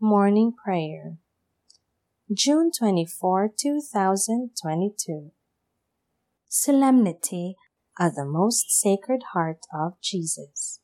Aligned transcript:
Morning 0.00 0.52
Prayer. 0.52 1.16
June 2.32 2.70
24, 2.70 3.50
2022 3.60 5.32
Solemnity 6.48 7.56
of 7.98 8.14
the 8.14 8.24
Most 8.24 8.70
Sacred 8.70 9.22
Heart 9.32 9.58
of 9.74 9.94
Jesus. 10.00 10.78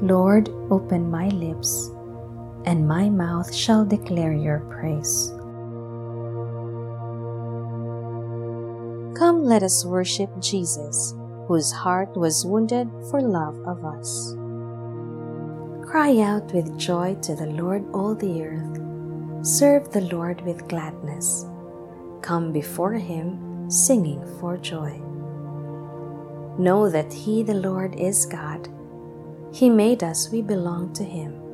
Lord, 0.00 0.48
open 0.70 1.10
my 1.10 1.28
lips, 1.28 1.90
and 2.66 2.86
my 2.86 3.08
mouth 3.08 3.54
shall 3.54 3.84
declare 3.84 4.32
your 4.32 4.60
praise. 4.70 5.30
Come, 9.18 9.44
let 9.44 9.62
us 9.62 9.84
worship 9.84 10.30
Jesus, 10.40 11.14
whose 11.46 11.72
heart 11.72 12.16
was 12.16 12.44
wounded 12.44 12.90
for 13.10 13.20
love 13.20 13.56
of 13.66 13.84
us. 13.84 14.34
Cry 15.88 16.20
out 16.20 16.52
with 16.52 16.76
joy 16.76 17.16
to 17.22 17.34
the 17.34 17.46
Lord, 17.46 17.84
all 17.94 18.14
the 18.14 18.42
earth. 18.42 19.46
Serve 19.46 19.90
the 19.92 20.02
Lord 20.12 20.40
with 20.42 20.68
gladness. 20.68 21.46
Come 22.20 22.52
before 22.52 22.94
him, 22.94 23.70
singing 23.70 24.20
for 24.40 24.56
joy. 24.56 25.00
Know 26.58 26.90
that 26.90 27.12
he, 27.12 27.42
the 27.42 27.54
Lord, 27.54 27.94
is 27.94 28.26
God. 28.26 28.68
He 29.52 29.70
made 29.70 30.02
us, 30.02 30.30
we 30.30 30.42
belong 30.42 30.92
to 30.94 31.04
Him. 31.04 31.45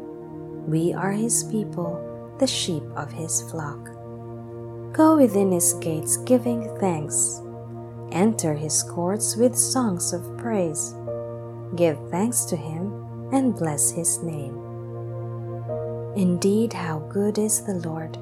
We 0.67 0.93
are 0.93 1.13
His 1.13 1.45
people, 1.45 2.37
the 2.39 2.47
sheep 2.47 2.85
of 2.95 3.11
His 3.11 3.43
flock. 3.51 3.91
Go 4.93 5.17
within 5.17 5.51
His 5.51 5.75
gates 5.75 6.17
giving 6.19 6.69
thanks. 6.79 7.41
Enter 8.13 8.55
His 8.55 8.83
courts 8.83 9.37
with 9.37 9.57
songs 9.57 10.13
of 10.13 10.39
praise. 10.39 10.95
Give 11.75 11.99
thanks 12.11 12.45
to 12.47 12.57
Him 12.57 12.93
and 13.33 13.57
bless 13.57 13.91
His 13.91 14.23
name. 14.23 14.59
Indeed, 16.15 16.73
how 16.75 16.99
good 17.11 17.39
is 17.39 17.65
the 17.65 17.75
Lord! 17.75 18.19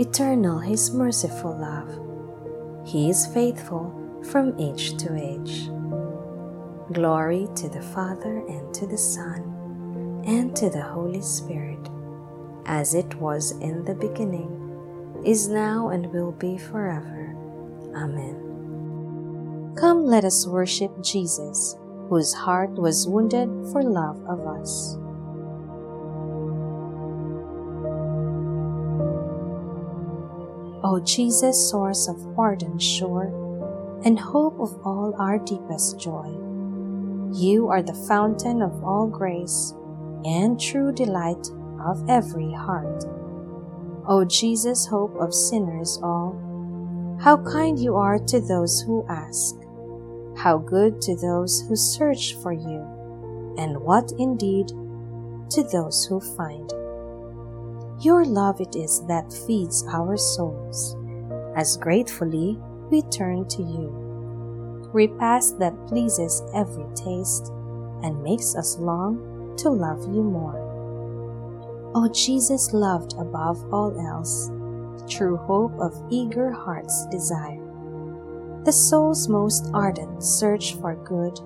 Eternal 0.00 0.58
His 0.58 0.92
merciful 0.92 1.56
love. 1.56 2.88
He 2.88 3.10
is 3.10 3.26
faithful 3.26 3.92
from 4.30 4.58
age 4.58 4.96
to 4.96 5.14
age. 5.14 5.68
Glory 6.92 7.48
to 7.54 7.68
the 7.68 7.82
Father, 7.82 8.38
and 8.48 8.74
to 8.74 8.86
the 8.86 8.98
Son, 8.98 9.61
and 10.24 10.54
to 10.56 10.70
the 10.70 10.82
Holy 10.82 11.20
Spirit, 11.20 11.88
as 12.66 12.94
it 12.94 13.14
was 13.16 13.52
in 13.60 13.84
the 13.84 13.94
beginning, 13.94 14.58
is 15.24 15.48
now, 15.48 15.88
and 15.90 16.12
will 16.12 16.32
be 16.32 16.58
forever. 16.58 17.36
Amen. 17.94 19.74
Come, 19.76 20.04
let 20.04 20.24
us 20.24 20.46
worship 20.46 20.92
Jesus, 21.02 21.76
whose 22.08 22.32
heart 22.32 22.70
was 22.70 23.06
wounded 23.06 23.48
for 23.72 23.82
love 23.82 24.22
of 24.26 24.46
us. 24.46 24.96
O 30.84 31.00
Jesus, 31.04 31.70
source 31.70 32.08
of 32.08 32.34
pardon 32.34 32.78
sure, 32.78 33.32
and 34.04 34.18
hope 34.18 34.58
of 34.58 34.78
all 34.84 35.14
our 35.18 35.38
deepest 35.38 35.98
joy 35.98 36.42
you 37.34 37.68
are 37.68 37.82
the 37.82 37.94
fountain 37.94 38.60
of 38.60 38.84
all 38.84 39.06
grace 39.06 39.72
and 40.24 40.60
true 40.60 40.92
delight 40.92 41.48
of 41.84 42.08
every 42.08 42.52
heart. 42.52 43.04
O 44.08 44.24
Jesus, 44.24 44.86
hope 44.86 45.14
of 45.16 45.34
sinners 45.34 45.98
all, 46.02 46.36
how 47.20 47.36
kind 47.36 47.78
you 47.78 47.96
are 47.96 48.18
to 48.18 48.40
those 48.40 48.80
who 48.80 49.06
ask, 49.08 49.56
how 50.36 50.58
good 50.58 51.00
to 51.02 51.16
those 51.16 51.64
who 51.68 51.76
search 51.76 52.34
for 52.42 52.52
you, 52.52 53.54
and 53.58 53.78
what 53.78 54.12
indeed 54.18 54.68
to 55.50 55.62
those 55.72 56.04
who 56.06 56.20
find. 56.36 56.70
Your 58.02 58.24
love 58.24 58.60
it 58.60 58.74
is 58.74 59.04
that 59.06 59.32
feeds 59.46 59.84
our 59.92 60.16
souls, 60.16 60.96
as 61.56 61.76
gratefully 61.76 62.58
we 62.90 63.02
turn 63.02 63.46
to 63.48 63.62
you 63.62 64.02
repast 64.92 65.58
that 65.58 65.74
pleases 65.86 66.42
every 66.54 66.84
taste 66.94 67.48
and 68.02 68.22
makes 68.22 68.54
us 68.54 68.78
long 68.78 69.31
to 69.62 69.70
love 69.70 70.02
you 70.14 70.22
more. 70.22 70.58
O 71.94 72.08
Jesus, 72.08 72.72
loved 72.72 73.14
above 73.18 73.58
all 73.72 73.98
else, 73.98 74.50
true 75.08 75.36
hope 75.36 75.72
of 75.78 75.94
eager 76.10 76.50
hearts' 76.50 77.06
desire. 77.10 77.60
The 78.64 78.72
soul's 78.72 79.28
most 79.28 79.70
ardent 79.74 80.22
search 80.22 80.74
for 80.76 80.94
good 80.94 81.38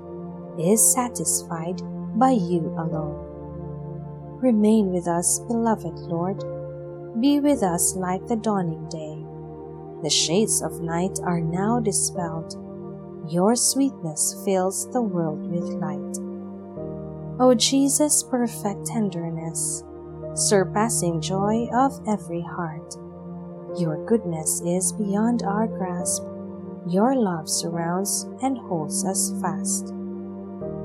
is 0.58 0.92
satisfied 0.92 1.80
by 2.18 2.30
you 2.30 2.74
alone. 2.78 3.22
Remain 4.40 4.92
with 4.92 5.08
us, 5.08 5.38
beloved 5.40 5.98
Lord. 5.98 6.44
Be 7.20 7.40
with 7.40 7.62
us 7.62 7.96
like 7.96 8.26
the 8.26 8.36
dawning 8.36 8.88
day. 8.88 9.24
The 10.02 10.10
shades 10.10 10.62
of 10.62 10.80
night 10.80 11.18
are 11.22 11.40
now 11.40 11.80
dispelled 11.80 12.54
your 13.28 13.56
sweetness 13.56 14.40
fills 14.44 14.88
the 14.92 15.02
world 15.02 15.50
with 15.50 15.64
light. 15.82 16.25
O 17.38 17.54
Jesus, 17.54 18.22
perfect 18.22 18.86
tenderness, 18.86 19.84
surpassing 20.34 21.20
joy 21.20 21.68
of 21.74 21.92
every 22.08 22.40
heart, 22.40 22.96
your 23.78 24.02
goodness 24.06 24.62
is 24.62 24.92
beyond 24.92 25.42
our 25.42 25.66
grasp. 25.66 26.22
Your 26.88 27.14
love 27.14 27.46
surrounds 27.46 28.22
and 28.42 28.56
holds 28.56 29.04
us 29.04 29.34
fast. 29.42 29.92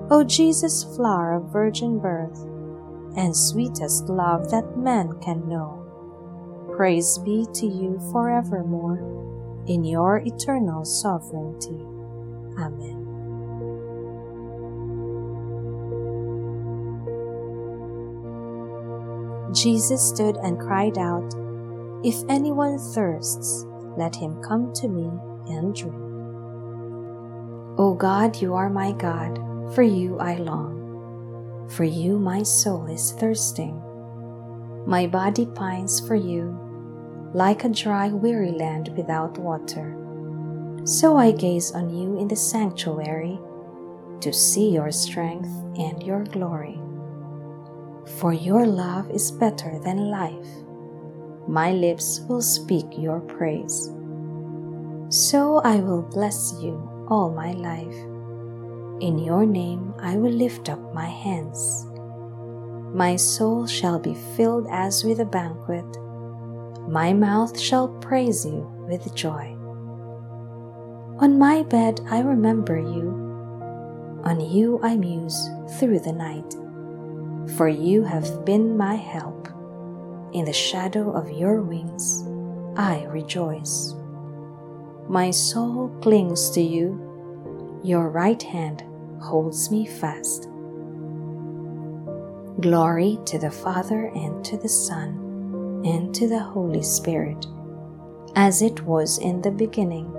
O 0.09 0.25
Jesus, 0.27 0.83
flower 0.95 1.35
of 1.35 1.53
virgin 1.53 1.99
birth, 1.99 2.37
and 3.15 3.35
sweetest 3.35 4.09
love 4.09 4.51
that 4.51 4.77
man 4.77 5.17
can 5.21 5.47
know, 5.47 5.77
praise 6.75 7.17
be 7.19 7.45
to 7.53 7.65
you 7.65 7.97
forevermore 8.11 8.99
in 9.67 9.85
your 9.85 10.17
eternal 10.17 10.83
sovereignty. 10.83 11.85
Amen. 12.59 13.00
Jesus 19.53 20.07
stood 20.07 20.37
and 20.37 20.59
cried 20.59 20.97
out, 20.97 21.33
If 22.03 22.15
anyone 22.29 22.77
thirsts, 22.77 23.65
let 23.97 24.15
him 24.15 24.41
come 24.41 24.73
to 24.73 24.87
me 24.87 25.11
and 25.47 25.75
drink. 25.75 25.95
O 27.77 27.93
God, 27.93 28.41
you 28.41 28.53
are 28.53 28.69
my 28.69 28.91
God, 28.91 29.39
for 29.73 29.83
you 29.83 30.17
I 30.19 30.35
long. 30.35 31.69
For 31.69 31.83
you 31.83 32.19
my 32.19 32.43
soul 32.43 32.87
is 32.87 33.11
thirsting. 33.11 33.81
My 34.85 35.07
body 35.07 35.45
pines 35.45 36.05
for 36.05 36.15
you, 36.15 36.57
like 37.33 37.63
a 37.63 37.69
dry, 37.69 38.09
weary 38.09 38.51
land 38.51 38.93
without 38.97 39.37
water. 39.37 39.95
So 40.85 41.15
I 41.15 41.31
gaze 41.31 41.71
on 41.71 41.89
you 41.89 42.17
in 42.19 42.27
the 42.27 42.35
sanctuary 42.35 43.39
to 44.21 44.33
see 44.33 44.69
your 44.71 44.91
strength 44.91 45.49
and 45.77 46.01
your 46.03 46.23
glory. 46.23 46.80
For 48.05 48.33
your 48.33 48.65
love 48.65 49.09
is 49.11 49.31
better 49.31 49.79
than 49.79 50.09
life. 50.09 50.47
My 51.47 51.71
lips 51.71 52.21
will 52.27 52.41
speak 52.41 52.85
your 52.97 53.19
praise. 53.19 53.91
So 55.09 55.57
I 55.63 55.77
will 55.77 56.01
bless 56.01 56.53
you 56.61 57.05
all 57.09 57.31
my 57.31 57.51
life. 57.51 57.95
In 59.01 59.17
your 59.19 59.45
name 59.45 59.93
I 59.99 60.17
will 60.17 60.31
lift 60.31 60.69
up 60.69 60.93
my 60.93 61.07
hands. 61.07 61.85
My 62.93 63.15
soul 63.15 63.67
shall 63.67 63.99
be 63.99 64.15
filled 64.35 64.67
as 64.69 65.03
with 65.03 65.19
a 65.19 65.25
banquet. 65.25 65.85
My 66.87 67.13
mouth 67.13 67.59
shall 67.59 67.87
praise 67.87 68.45
you 68.45 68.69
with 68.87 69.15
joy. 69.15 69.55
On 71.19 71.37
my 71.37 71.63
bed 71.63 72.01
I 72.09 72.21
remember 72.21 72.77
you. 72.77 74.21
On 74.23 74.39
you 74.39 74.79
I 74.83 74.97
muse 74.97 75.49
through 75.79 75.99
the 75.99 76.13
night. 76.13 76.55
For 77.55 77.67
you 77.67 78.03
have 78.03 78.45
been 78.45 78.77
my 78.77 78.95
help. 78.95 79.47
In 80.33 80.45
the 80.45 80.53
shadow 80.53 81.11
of 81.11 81.29
your 81.29 81.61
wings 81.61 82.23
I 82.77 83.03
rejoice. 83.05 83.93
My 85.09 85.31
soul 85.31 85.89
clings 86.01 86.49
to 86.51 86.61
you. 86.61 87.79
Your 87.83 88.09
right 88.09 88.41
hand 88.41 88.83
holds 89.21 89.69
me 89.71 89.85
fast. 89.85 90.47
Glory 92.61 93.17
to 93.25 93.39
the 93.39 93.51
Father 93.51 94.11
and 94.15 94.45
to 94.45 94.57
the 94.57 94.69
Son 94.69 95.81
and 95.83 96.13
to 96.15 96.27
the 96.29 96.39
Holy 96.39 96.83
Spirit, 96.83 97.45
as 98.35 98.61
it 98.61 98.81
was 98.83 99.17
in 99.17 99.41
the 99.41 99.51
beginning 99.51 100.15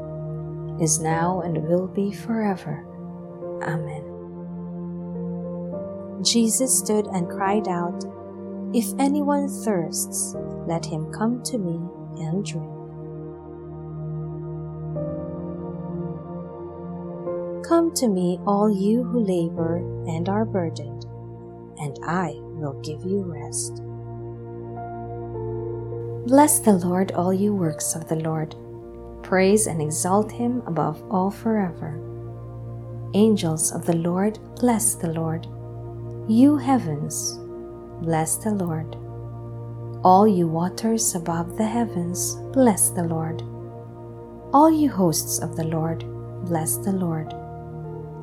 is 0.80 0.98
now, 1.00 1.40
and 1.42 1.62
will 1.62 1.86
be 1.86 2.12
forever. 2.12 2.84
Amen. 3.62 4.11
Jesus 6.22 6.78
stood 6.78 7.06
and 7.06 7.28
cried 7.28 7.66
out, 7.66 8.04
If 8.72 8.86
anyone 8.98 9.48
thirsts, 9.48 10.34
let 10.66 10.86
him 10.86 11.12
come 11.12 11.42
to 11.44 11.58
me 11.58 11.80
and 12.22 12.44
drink. 12.44 12.72
Come 17.66 17.92
to 17.94 18.08
me, 18.08 18.38
all 18.46 18.70
you 18.70 19.02
who 19.02 19.20
labor 19.20 19.78
and 20.06 20.28
are 20.28 20.44
burdened, 20.44 21.06
and 21.78 21.98
I 22.04 22.34
will 22.36 22.80
give 22.82 23.02
you 23.04 23.22
rest. 23.22 23.82
Bless 26.26 26.60
the 26.60 26.74
Lord, 26.74 27.12
all 27.12 27.32
you 27.32 27.54
works 27.54 27.94
of 27.96 28.08
the 28.08 28.16
Lord. 28.16 28.54
Praise 29.22 29.66
and 29.66 29.82
exalt 29.82 30.30
him 30.30 30.62
above 30.66 31.02
all 31.10 31.30
forever. 31.30 31.98
Angels 33.14 33.72
of 33.72 33.86
the 33.86 33.96
Lord, 33.96 34.38
bless 34.56 34.94
the 34.94 35.12
Lord. 35.12 35.46
You 36.32 36.56
heavens, 36.56 37.38
bless 38.00 38.36
the 38.36 38.52
Lord. 38.52 38.96
All 40.02 40.26
you 40.26 40.48
waters 40.48 41.14
above 41.14 41.58
the 41.58 41.66
heavens, 41.66 42.36
bless 42.54 42.88
the 42.88 43.04
Lord. 43.04 43.42
All 44.54 44.70
you 44.70 44.88
hosts 44.88 45.40
of 45.40 45.56
the 45.56 45.64
Lord, 45.64 46.06
bless 46.46 46.78
the 46.78 46.92
Lord. 46.92 47.34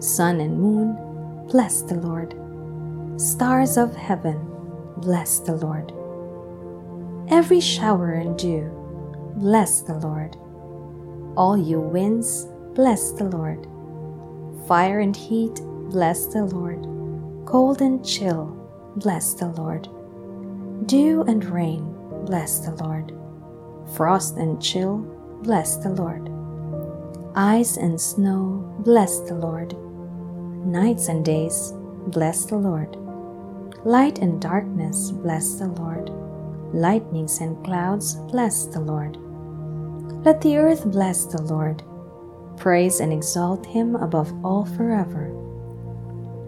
Sun 0.04 0.40
and 0.40 0.60
moon, 0.60 0.98
bless 1.52 1.84
the 1.84 1.98
Lord. 1.98 2.34
Stars 3.22 3.78
of 3.78 3.96
heaven, 3.96 4.40
bless 4.98 5.38
the 5.42 5.58
Lord. 5.58 5.94
Every 7.32 7.62
shower 7.62 8.14
and 8.14 8.36
dew, 8.40 8.72
bless 9.36 9.82
the 9.82 10.00
Lord. 10.00 10.36
All 11.38 11.56
you 11.56 11.80
winds, 11.80 12.48
bless 12.74 13.12
the 13.12 13.26
Lord. 13.26 13.68
Fire 14.68 15.00
and 15.00 15.16
heat, 15.16 15.62
bless 15.92 16.26
the 16.26 16.46
Lord. 16.46 16.99
Cold 17.50 17.82
and 17.82 18.06
chill, 18.06 18.46
bless 18.98 19.34
the 19.34 19.48
Lord. 19.48 19.90
Dew 20.86 21.24
and 21.24 21.44
rain, 21.46 21.96
bless 22.26 22.60
the 22.60 22.76
Lord. 22.76 23.12
Frost 23.96 24.38
and 24.38 24.62
chill, 24.62 25.00
bless 25.42 25.78
the 25.78 25.90
Lord. 25.90 26.30
Ice 27.36 27.78
and 27.78 28.00
snow, 28.00 28.72
bless 28.86 29.22
the 29.22 29.34
Lord. 29.34 29.76
Nights 30.64 31.08
and 31.08 31.26
days, 31.26 31.74
bless 32.06 32.46
the 32.46 32.56
Lord. 32.56 32.96
Light 33.84 34.20
and 34.20 34.40
darkness, 34.40 35.10
bless 35.10 35.56
the 35.56 35.70
Lord. 35.70 36.12
Lightnings 36.72 37.40
and 37.40 37.66
clouds, 37.66 38.14
bless 38.30 38.66
the 38.66 38.80
Lord. 38.80 39.18
Let 40.24 40.40
the 40.42 40.58
earth 40.58 40.86
bless 40.86 41.26
the 41.26 41.42
Lord. 41.42 41.82
Praise 42.58 43.00
and 43.00 43.12
exalt 43.12 43.66
him 43.66 43.96
above 43.96 44.32
all 44.46 44.66
forever. 44.66 45.39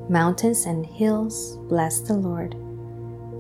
Mountains 0.10 0.66
and 0.66 0.86
hills, 0.86 1.58
bless 1.70 2.02
the 2.02 2.16
Lord. 2.16 2.56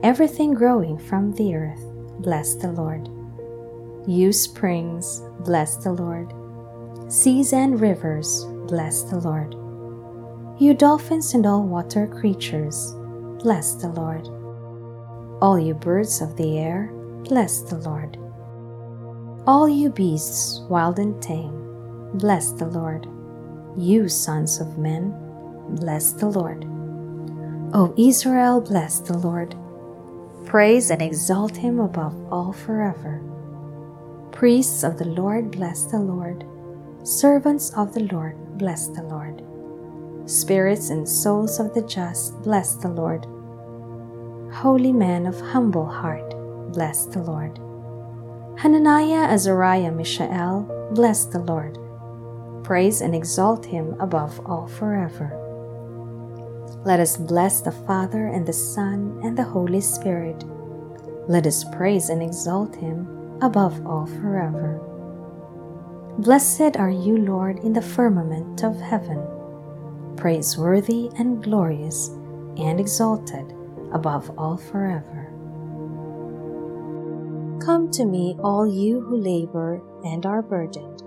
Everything 0.03 0.53
growing 0.53 0.97
from 0.97 1.33
the 1.33 1.55
earth, 1.55 1.83
bless 2.19 2.55
the 2.55 2.71
Lord. 2.71 3.09
You 4.07 4.33
springs, 4.33 5.21
bless 5.41 5.77
the 5.77 5.91
Lord. 5.91 6.33
Seas 7.11 7.53
and 7.53 7.79
rivers, 7.79 8.45
bless 8.67 9.03
the 9.03 9.19
Lord. 9.19 9.53
You 10.59 10.73
dolphins 10.73 11.33
and 11.33 11.45
all 11.45 11.63
water 11.63 12.07
creatures, 12.07 12.93
bless 13.43 13.73
the 13.75 13.89
Lord. 13.89 14.27
All 15.41 15.59
you 15.59 15.73
birds 15.73 16.21
of 16.21 16.37
the 16.37 16.57
air, 16.57 16.91
bless 17.23 17.61
the 17.61 17.77
Lord. 17.77 18.17
All 19.45 19.67
you 19.67 19.89
beasts, 19.89 20.61
wild 20.69 20.99
and 20.99 21.21
tame, 21.21 22.11
bless 22.15 22.51
the 22.51 22.67
Lord. 22.67 23.07
You 23.77 24.07
sons 24.07 24.59
of 24.59 24.77
men, 24.77 25.13
bless 25.75 26.11
the 26.11 26.27
Lord. 26.27 26.65
O 27.73 27.93
Israel, 27.97 28.61
bless 28.61 28.99
the 28.99 29.17
Lord. 29.17 29.55
Praise 30.45 30.91
and 30.91 31.01
exalt 31.01 31.55
him 31.55 31.79
above 31.79 32.15
all 32.31 32.51
forever. 32.51 33.21
Priests 34.31 34.83
of 34.83 34.97
the 34.97 35.07
Lord, 35.07 35.51
bless 35.51 35.85
the 35.85 35.99
Lord. 35.99 36.45
Servants 37.03 37.71
of 37.77 37.93
the 37.93 38.03
Lord, 38.13 38.35
bless 38.57 38.87
the 38.87 39.03
Lord. 39.03 39.43
Spirits 40.29 40.89
and 40.89 41.07
souls 41.07 41.59
of 41.59 41.73
the 41.73 41.81
just, 41.81 42.41
bless 42.41 42.75
the 42.75 42.89
Lord. 42.89 43.25
Holy 44.53 44.91
men 44.91 45.25
of 45.25 45.39
humble 45.39 45.85
heart, 45.85 46.29
bless 46.73 47.05
the 47.05 47.21
Lord. 47.21 47.57
Hananiah, 48.59 49.29
Azariah, 49.29 49.91
Mishael, 49.91 50.89
bless 50.93 51.25
the 51.25 51.39
Lord. 51.39 51.77
Praise 52.63 53.01
and 53.01 53.15
exalt 53.15 53.65
him 53.65 53.95
above 53.99 54.39
all 54.45 54.67
forever. 54.67 55.40
Let 56.83 56.99
us 56.99 57.15
bless 57.15 57.61
the 57.61 57.71
Father 57.71 58.27
and 58.27 58.45
the 58.45 58.53
Son 58.53 59.19
and 59.23 59.37
the 59.37 59.43
Holy 59.43 59.81
Spirit. 59.81 60.43
Let 61.27 61.45
us 61.45 61.63
praise 61.63 62.09
and 62.09 62.23
exalt 62.23 62.75
him 62.75 63.37
above 63.41 63.85
all 63.85 64.07
forever. 64.07 64.81
Blessed 66.17 66.77
are 66.77 66.89
you, 66.89 67.17
Lord, 67.17 67.59
in 67.59 67.73
the 67.73 67.83
firmament 67.83 68.63
of 68.63 68.81
heaven, 68.81 69.21
praiseworthy 70.17 71.11
and 71.19 71.43
glorious 71.43 72.09
and 72.57 72.79
exalted 72.79 73.53
above 73.93 74.31
all 74.37 74.57
forever. 74.57 75.27
Come 77.63 77.91
to 77.91 78.05
me, 78.05 78.35
all 78.43 78.65
you 78.65 79.01
who 79.01 79.17
labor 79.17 79.83
and 80.03 80.25
are 80.25 80.41
burdened, 80.41 81.01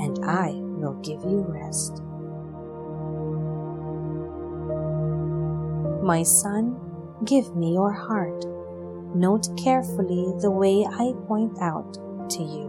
and 0.00 0.24
I 0.24 0.52
will 0.54 0.94
give 1.02 1.22
you 1.24 1.44
rest. 1.46 2.03
My 6.04 6.22
son, 6.22 6.76
give 7.24 7.56
me 7.56 7.72
your 7.72 7.90
heart. 7.90 8.44
Note 9.16 9.48
carefully 9.56 10.34
the 10.38 10.50
way 10.50 10.84
I 10.84 11.14
point 11.26 11.56
out 11.62 11.94
to 12.28 12.42
you. 12.42 12.68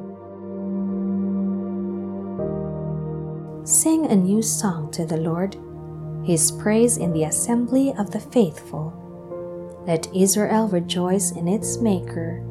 Sing 3.65 4.05
a 4.05 4.15
new 4.15 4.41
song 4.41 4.89
to 4.91 5.05
the 5.05 5.17
Lord, 5.17 5.57
his 6.23 6.49
praise 6.49 6.95
in 6.95 7.11
the 7.11 7.25
assembly 7.25 7.93
of 7.97 8.09
the 8.09 8.21
faithful. 8.21 8.93
Let 9.85 10.07
Israel 10.15 10.69
rejoice 10.69 11.31
in 11.33 11.49
its 11.49 11.79
Maker. 11.79 12.41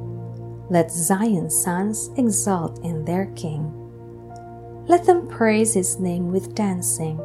Let 0.69 0.91
Zion's 0.91 1.57
sons 1.57 2.11
exult 2.19 2.85
in 2.85 3.07
their 3.07 3.33
King. 3.37 3.73
Let 4.87 5.07
them 5.07 5.29
praise 5.29 5.73
his 5.73 5.99
name 5.99 6.31
with 6.31 6.55
dancing 6.55 7.19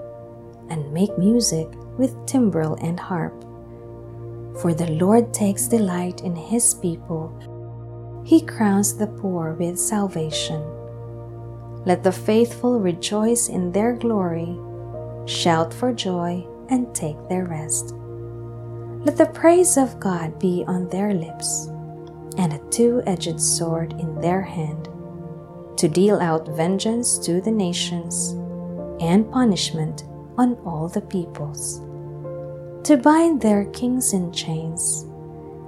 and 0.69 0.94
make 0.94 1.17
music 1.17 1.67
with 1.97 2.15
timbrel 2.25 2.75
and 2.81 2.97
harp. 2.97 3.47
For 4.61 4.73
the 4.73 4.91
Lord 4.91 5.33
takes 5.33 5.67
delight 5.67 6.21
in 6.21 6.35
his 6.35 6.73
people. 6.73 7.31
He 8.25 8.41
crowns 8.41 8.97
the 8.97 9.07
poor 9.07 9.54
with 9.54 9.80
salvation. 9.80 10.61
Let 11.85 12.04
the 12.04 12.11
faithful 12.11 12.78
rejoice 12.78 13.47
in 13.47 13.71
their 13.71 13.94
glory, 13.94 14.59
shout 15.25 15.73
for 15.73 15.94
joy, 15.94 16.45
and 16.68 16.94
take 16.94 17.16
their 17.30 17.45
rest. 17.45 17.95
Let 19.06 19.16
the 19.16 19.31
praise 19.33 19.78
of 19.78 19.97
God 19.97 20.37
be 20.39 20.66
on 20.68 20.89
their 20.89 21.13
lips, 21.13 21.68
and 22.37 22.51
a 22.51 22.69
two 22.69 23.01
edged 23.07 23.39
sword 23.39 23.94
in 23.94 24.19
their 24.19 24.42
hand, 24.42 24.89
to 25.78 25.87
deal 25.87 26.19
out 26.19 26.54
vengeance 26.57 27.18
to 27.19 27.39
the 27.39 27.51
nations, 27.51 28.31
and 28.99 29.31
punishment 29.31 30.04
on 30.37 30.56
all 30.66 30.89
the 30.89 31.01
peoples 31.01 31.81
to 32.83 32.98
bind 32.98 33.42
their 33.42 33.66
kings 33.66 34.14
in 34.14 34.31
chains 34.31 35.06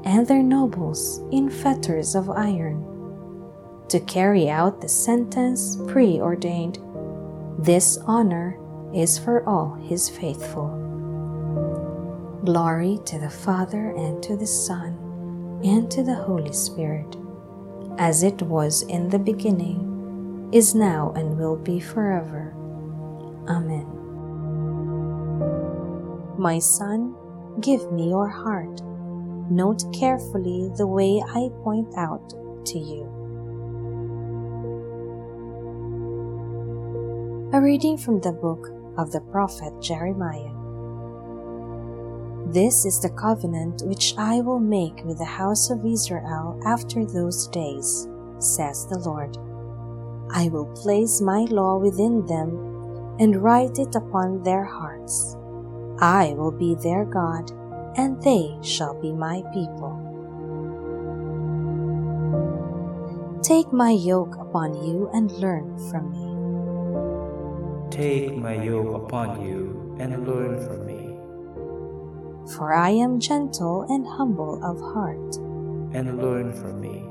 and 0.03 0.27
their 0.27 0.41
nobles 0.41 1.21
in 1.31 1.49
fetters 1.49 2.15
of 2.15 2.29
iron, 2.29 2.83
to 3.89 3.99
carry 3.99 4.49
out 4.49 4.81
the 4.81 4.89
sentence 4.89 5.77
preordained. 5.87 6.79
This 7.59 7.97
honor 8.07 8.57
is 8.93 9.19
for 9.19 9.47
all 9.47 9.75
his 9.75 10.09
faithful. 10.09 10.77
Glory 12.43 12.99
to 13.05 13.19
the 13.19 13.29
Father 13.29 13.91
and 13.95 14.23
to 14.23 14.35
the 14.35 14.47
Son 14.47 14.97
and 15.63 15.91
to 15.91 16.01
the 16.03 16.15
Holy 16.15 16.53
Spirit, 16.53 17.15
as 17.99 18.23
it 18.23 18.41
was 18.41 18.81
in 18.83 19.09
the 19.09 19.19
beginning, 19.19 20.49
is 20.51 20.73
now, 20.73 21.13
and 21.15 21.37
will 21.37 21.55
be 21.55 21.79
forever. 21.79 22.53
Amen. 23.47 24.00
My 26.41 26.57
son, 26.57 27.13
give 27.59 27.91
me 27.91 28.09
your 28.09 28.27
heart. 28.27 28.81
Note 29.51 29.83
carefully 29.93 30.71
the 30.75 30.87
way 30.87 31.21
I 31.23 31.49
point 31.63 31.95
out 31.95 32.33
to 32.65 32.79
you. 32.79 33.03
A 37.53 37.61
reading 37.61 37.95
from 37.95 38.21
the 38.21 38.31
book 38.31 38.69
of 38.97 39.11
the 39.11 39.21
prophet 39.31 39.71
Jeremiah. 39.83 40.49
This 42.47 42.85
is 42.85 42.99
the 42.99 43.11
covenant 43.11 43.83
which 43.85 44.15
I 44.17 44.41
will 44.41 44.59
make 44.59 45.05
with 45.05 45.19
the 45.19 45.25
house 45.25 45.69
of 45.69 45.85
Israel 45.85 46.59
after 46.65 47.05
those 47.05 47.49
days, 47.49 48.09
says 48.39 48.87
the 48.87 48.97
Lord. 48.97 49.37
I 50.33 50.49
will 50.49 50.73
place 50.73 51.21
my 51.21 51.41
law 51.51 51.77
within 51.77 52.25
them 52.25 52.57
and 53.19 53.43
write 53.43 53.77
it 53.77 53.93
upon 53.93 54.41
their 54.41 54.63
hearts 54.63 55.37
I 56.01 56.33
will 56.35 56.51
be 56.51 56.73
their 56.73 57.05
God, 57.05 57.51
and 57.95 58.19
they 58.23 58.57
shall 58.63 58.99
be 58.99 59.13
my 59.13 59.43
people. 59.53 60.01
Take 63.43 63.71
my 63.71 63.91
yoke 63.91 64.35
upon 64.39 64.73
you 64.83 65.11
and 65.13 65.31
learn 65.33 65.77
from 65.91 66.09
me. 66.09 66.25
Take 67.91 68.35
my 68.35 68.55
yoke 68.63 68.95
upon 68.95 69.45
you 69.45 69.95
and 69.99 70.27
learn 70.27 70.65
from 70.65 70.87
me. 70.87 71.17
For 72.55 72.73
I 72.73 72.89
am 72.89 73.19
gentle 73.19 73.85
and 73.87 74.07
humble 74.07 74.59
of 74.63 74.81
heart. 74.81 75.35
And 75.93 76.17
learn 76.17 76.51
from 76.51 76.81
me. 76.81 77.05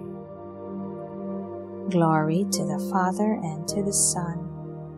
Glory 1.90 2.44
to 2.50 2.64
the 2.64 2.88
Father 2.90 3.38
and 3.42 3.68
to 3.68 3.84
the 3.84 3.92
Son 3.92 4.48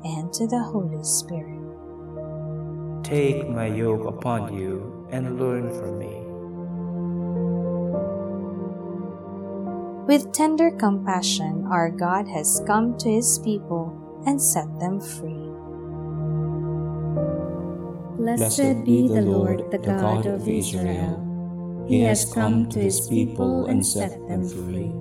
and 0.02 0.32
to 0.32 0.46
the 0.46 0.62
Holy 0.62 1.04
Spirit. 1.04 1.61
Take 3.02 3.48
my 3.48 3.66
yoke 3.66 4.06
upon 4.06 4.54
you 4.54 5.06
and 5.10 5.38
learn 5.38 5.70
from 5.74 5.98
me. 5.98 6.22
With 10.06 10.32
tender 10.32 10.70
compassion, 10.70 11.66
our 11.70 11.90
God 11.90 12.28
has 12.28 12.62
come 12.66 12.96
to 12.98 13.10
his 13.10 13.38
people 13.38 14.22
and 14.26 14.40
set 14.40 14.66
them 14.78 15.00
free. 15.00 15.50
Blessed 18.16 18.84
be 18.84 19.08
the 19.08 19.22
Lord, 19.22 19.70
the 19.70 19.78
God 19.78 20.26
of 20.26 20.48
Israel. 20.48 21.84
He 21.88 22.02
has 22.02 22.24
come 22.32 22.68
to 22.70 22.78
his 22.78 23.08
people 23.08 23.66
and 23.66 23.84
set 23.84 24.10
them 24.28 24.48
free. 24.48 24.92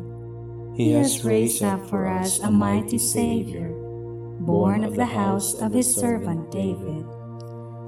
He 0.76 0.92
has 0.94 1.24
raised 1.24 1.62
up 1.62 1.88
for 1.88 2.08
us 2.08 2.40
a 2.40 2.50
mighty 2.50 2.98
Savior, 2.98 3.70
born 4.40 4.84
of 4.84 4.96
the 4.96 5.06
house 5.06 5.54
of 5.54 5.74
his 5.74 5.94
servant 5.94 6.50
David. 6.52 7.06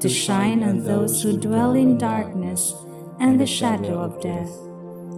to 0.00 0.08
shine 0.08 0.62
on 0.62 0.84
those 0.84 1.22
who 1.22 1.38
dwell 1.38 1.74
in 1.74 1.98
darkness 1.98 2.74
and 3.18 3.40
the 3.40 3.46
shadow 3.46 3.98
of 4.00 4.20
death 4.20 4.52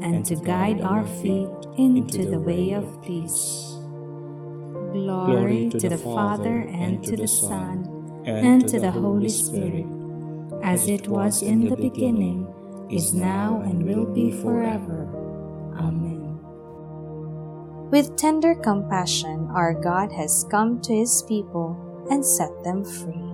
and 0.01 0.25
to 0.25 0.37
guide 0.37 0.81
our 0.81 1.05
feet 1.07 1.51
into 1.77 2.31
the 2.31 2.39
way 2.39 2.73
of 2.73 3.03
peace. 3.03 3.75
Glory 4.93 5.69
to 5.71 5.89
the 5.89 5.99
Father, 5.99 6.61
and 6.71 7.05
to 7.05 7.17
the 7.17 7.29
Son, 7.29 8.23
and 8.25 8.67
to 8.69 8.81
the 8.81 8.91
Holy 8.91 9.29
Spirit, 9.29 9.87
as 10.63 10.89
it 10.89 11.09
was 11.09 11.43
in 11.43 11.69
the 11.69 11.77
beginning, 11.77 12.47
is 12.91 13.13
now, 13.13 13.61
and 13.61 13.85
will 13.85 14.07
be 14.07 14.33
forever. 14.33 15.07
Amen. 15.77 16.39
With 17.91 18.17
tender 18.17 18.55
compassion, 18.55 19.49
our 19.53 19.75
God 19.75 20.13
has 20.13 20.47
come 20.51 20.81
to 20.83 20.95
his 20.95 21.23
people 21.23 21.77
and 22.11 22.25
set 22.25 22.65
them 22.65 22.85
free. 22.85 23.28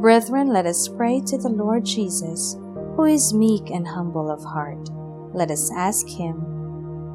Brethren, 0.00 0.48
let 0.48 0.66
us 0.66 0.88
pray 0.88 1.20
to 1.26 1.38
the 1.38 1.48
Lord 1.48 1.84
Jesus 1.84 2.56
who 2.96 3.04
is 3.04 3.34
meek 3.34 3.70
and 3.70 3.86
humble 3.86 4.30
of 4.30 4.42
heart. 4.42 4.88
Let 5.34 5.50
us 5.50 5.70
ask 5.74 6.06
him, 6.08 6.36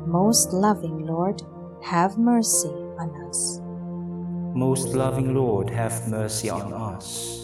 Most 0.08 0.54
loving 0.54 1.06
Lord, 1.06 1.42
have 1.84 2.18
mercy 2.18 2.70
on 2.98 3.10
us. 3.28 3.60
Most 4.56 4.90
loving 4.90 5.34
Lord, 5.34 5.70
have 5.70 6.08
mercy 6.08 6.50
on 6.50 6.74
us. 6.74 7.40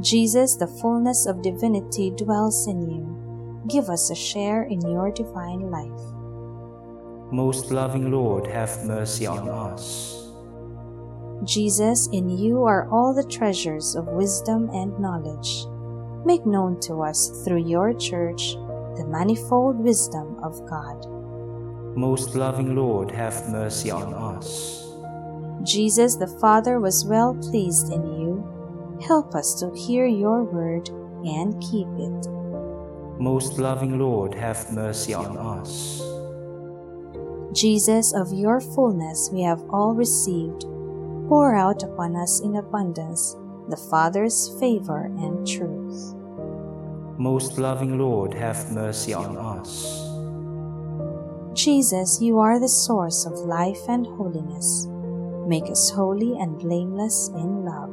Jesus, 0.00 0.56
the 0.56 0.66
fullness 0.66 1.26
of 1.26 1.42
divinity 1.42 2.10
dwells 2.10 2.66
in 2.66 2.80
you. 2.82 3.62
Give 3.68 3.90
us 3.90 4.10
a 4.10 4.14
share 4.14 4.64
in 4.64 4.80
your 4.80 5.12
divine 5.12 5.70
life. 5.70 7.32
Most 7.32 7.70
loving 7.70 8.10
Lord, 8.10 8.46
have 8.46 8.84
mercy 8.84 9.26
on 9.26 9.48
us. 9.48 10.17
Jesus, 11.44 12.08
in 12.12 12.28
you 12.28 12.64
are 12.64 12.88
all 12.90 13.14
the 13.14 13.24
treasures 13.24 13.94
of 13.94 14.06
wisdom 14.06 14.70
and 14.70 14.98
knowledge 14.98 15.66
make 16.24 16.44
known 16.44 16.78
to 16.80 17.00
us 17.02 17.42
through 17.44 17.64
your 17.64 17.94
church 17.94 18.54
the 18.96 19.06
manifold 19.08 19.78
wisdom 19.78 20.36
of 20.42 20.60
God. 20.68 21.06
Most 21.96 22.34
loving 22.34 22.74
Lord, 22.74 23.10
have 23.10 23.48
mercy 23.48 23.90
on 23.90 24.12
us. 24.12 24.84
Jesus 25.62 26.16
the 26.16 26.26
Father 26.40 26.80
was 26.80 27.06
well 27.06 27.34
pleased 27.34 27.92
in 27.92 28.02
you. 28.20 28.98
Help 29.06 29.34
us 29.34 29.54
to 29.60 29.72
hear 29.74 30.06
your 30.06 30.44
word 30.44 30.88
and 31.24 31.60
keep 31.62 31.88
it. 31.96 32.28
Most 33.18 33.58
loving 33.58 33.98
Lord, 33.98 34.34
have 34.34 34.70
mercy 34.72 35.14
on 35.14 35.36
us. 35.38 36.02
Jesus, 37.58 38.12
of 38.12 38.32
your 38.32 38.60
fullness 38.60 39.30
we 39.32 39.42
have 39.42 39.64
all 39.70 39.94
received. 39.94 40.64
Pour 41.28 41.54
out 41.54 41.82
upon 41.82 42.16
us 42.16 42.40
in 42.40 42.56
abundance 42.56 43.36
the 43.68 43.76
Father's 43.76 44.48
favor 44.58 45.12
and 45.18 45.46
truth. 45.46 46.14
Most 47.18 47.58
loving 47.58 47.98
Lord, 47.98 48.32
have 48.32 48.72
mercy 48.72 49.12
on 49.12 49.36
us. 49.36 50.08
Jesus, 51.52 52.22
you 52.22 52.38
are 52.38 52.58
the 52.58 52.68
source 52.68 53.26
of 53.26 53.32
life 53.32 53.88
and 53.88 54.06
holiness. 54.06 54.86
Make 55.46 55.68
us 55.70 55.90
holy 55.90 56.38
and 56.38 56.58
blameless 56.58 57.28
in 57.34 57.64
love. 57.64 57.90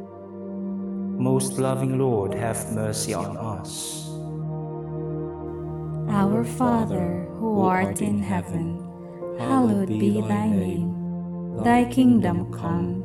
Most 1.20 1.58
loving 1.58 1.98
Lord, 1.98 2.34
have 2.34 2.72
mercy 2.74 3.14
on 3.14 3.36
us. 3.36 4.08
Our 6.10 6.44
Father, 6.44 7.28
who 7.40 7.62
art 7.62 8.02
in 8.02 8.20
heaven, 8.20 8.80
hallowed 9.40 9.88
be 9.90 10.22
thy 10.22 10.48
name. 10.48 10.96
Thy 11.64 11.86
kingdom 11.86 12.52
come, 12.52 13.05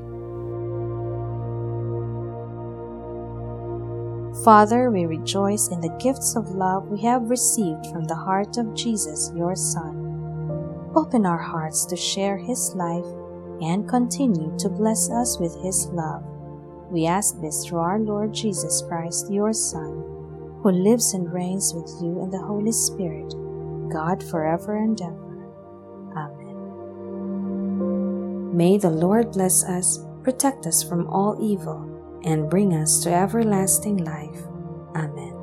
Father, 4.43 4.89
we 4.89 5.05
rejoice 5.05 5.67
in 5.67 5.81
the 5.81 5.95
gifts 5.99 6.35
of 6.35 6.55
love 6.55 6.87
we 6.87 6.99
have 7.01 7.29
received 7.29 7.85
from 7.87 8.05
the 8.05 8.15
heart 8.15 8.57
of 8.57 8.73
Jesus, 8.73 9.31
your 9.35 9.55
Son. 9.55 10.89
Open 10.95 11.27
our 11.27 11.37
hearts 11.37 11.85
to 11.85 11.95
share 11.95 12.37
his 12.37 12.73
life 12.73 13.05
and 13.61 13.87
continue 13.87 14.51
to 14.57 14.67
bless 14.67 15.11
us 15.11 15.37
with 15.39 15.55
his 15.61 15.85
love. 15.89 16.23
We 16.89 17.05
ask 17.05 17.39
this 17.39 17.63
through 17.63 17.79
our 17.79 17.99
Lord 17.99 18.33
Jesus 18.33 18.81
Christ, 18.87 19.31
your 19.31 19.53
Son, 19.53 20.03
who 20.63 20.71
lives 20.71 21.13
and 21.13 21.31
reigns 21.31 21.75
with 21.75 21.95
you 22.01 22.23
in 22.23 22.31
the 22.31 22.41
Holy 22.41 22.71
Spirit, 22.71 23.35
God 23.91 24.23
forever 24.23 24.75
and 24.75 24.99
ever. 24.99 25.53
Amen. 26.17 26.57
May 28.57 28.79
the 28.79 28.89
Lord 28.89 29.33
bless 29.33 29.63
us, 29.63 29.99
protect 30.23 30.65
us 30.65 30.81
from 30.81 31.05
all 31.07 31.37
evil, 31.39 31.90
and 32.23 32.49
bring 32.49 32.73
us 32.73 32.99
to 33.03 33.13
everlasting 33.13 33.97
life. 33.97 34.43
Amen. 34.95 35.40